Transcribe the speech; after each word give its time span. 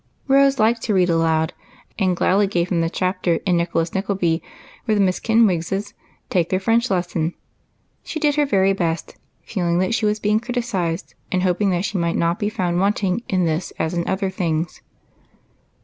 Rose 0.27 0.57
liked 0.57 0.81
to 0.81 0.95
read 0.95 1.11
aloud, 1.11 1.53
and 1.99 2.17
gladly 2.17 2.47
gave 2.47 2.69
him 2.69 2.81
the 2.81 2.89
chapter 2.89 3.35
in 3.45 3.55
"Nicholas 3.55 3.93
Nickleby" 3.93 4.41
where 4.85 4.95
the 4.95 4.99
Miss 4.99 5.19
Ken 5.19 5.45
wigses 5.45 5.93
take 6.31 6.49
their 6.49 6.59
French 6.59 6.89
lesson. 6.89 7.35
She 8.01 8.19
did 8.19 8.33
her 8.33 8.47
very 8.47 8.73
best, 8.73 9.15
feeling 9.43 9.77
that 9.77 9.93
she 9.93 10.07
was 10.07 10.19
being 10.19 10.39
criticised, 10.39 11.13
and 11.31 11.43
hoping 11.43 11.69
that 11.69 11.85
she 11.85 11.99
might 11.99 12.17
not 12.17 12.39
be 12.39 12.49
found 12.49 12.79
wanting 12.79 13.21
in 13.29 13.45
this 13.45 13.69
as 13.77 13.93
in 13.93 14.09
other 14.09 14.31
things. 14.31 14.81